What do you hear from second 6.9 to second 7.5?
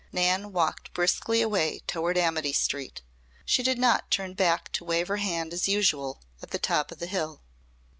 of the hill.